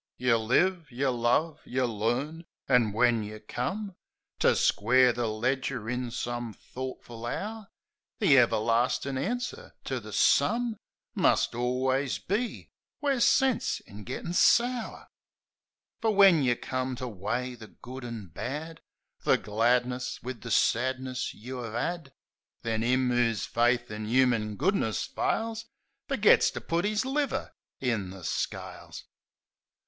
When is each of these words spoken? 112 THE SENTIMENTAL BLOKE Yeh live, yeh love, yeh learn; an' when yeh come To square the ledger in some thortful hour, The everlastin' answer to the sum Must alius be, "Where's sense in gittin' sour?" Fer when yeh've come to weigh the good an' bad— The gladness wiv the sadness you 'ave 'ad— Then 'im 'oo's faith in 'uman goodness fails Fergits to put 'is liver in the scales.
112 0.17 0.47
THE 0.49 0.63
SENTIMENTAL 0.63 0.87
BLOKE 0.87 0.87
Yeh 0.89 0.97
live, 0.97 0.99
yeh 0.99 1.19
love, 1.21 1.61
yeh 1.63 1.83
learn; 1.83 2.45
an' 2.67 2.91
when 2.91 3.21
yeh 3.23 3.37
come 3.47 3.95
To 4.39 4.55
square 4.55 5.13
the 5.13 5.27
ledger 5.27 5.87
in 5.87 6.09
some 6.09 6.55
thortful 6.55 7.27
hour, 7.27 7.67
The 8.17 8.35
everlastin' 8.39 9.19
answer 9.19 9.73
to 9.83 9.99
the 9.99 10.11
sum 10.11 10.77
Must 11.13 11.53
alius 11.53 12.17
be, 12.17 12.71
"Where's 12.99 13.25
sense 13.25 13.79
in 13.81 14.03
gittin' 14.03 14.33
sour?" 14.33 15.07
Fer 16.01 16.09
when 16.09 16.41
yeh've 16.41 16.61
come 16.61 16.95
to 16.95 17.07
weigh 17.07 17.53
the 17.53 17.67
good 17.67 18.03
an' 18.03 18.29
bad— 18.29 18.81
The 19.23 19.37
gladness 19.37 20.19
wiv 20.23 20.41
the 20.41 20.49
sadness 20.49 21.35
you 21.35 21.59
'ave 21.63 21.77
'ad— 21.77 22.13
Then 22.63 22.81
'im 22.81 23.11
'oo's 23.11 23.45
faith 23.45 23.91
in 23.91 24.07
'uman 24.07 24.55
goodness 24.55 25.05
fails 25.05 25.67
Fergits 26.09 26.49
to 26.53 26.59
put 26.59 26.85
'is 26.85 27.05
liver 27.05 27.53
in 27.79 28.09
the 28.09 28.23
scales. 28.23 29.03